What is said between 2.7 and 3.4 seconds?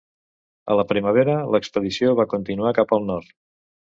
cap al nord.